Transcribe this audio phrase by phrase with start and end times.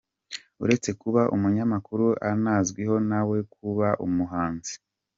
[0.63, 4.73] Uretse kuba umunyamakuru anazwiho nawe kuba umuhanzi.